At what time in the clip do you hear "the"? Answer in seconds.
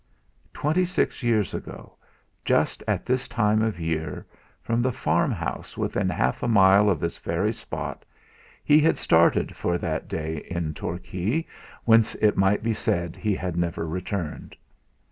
4.81-4.91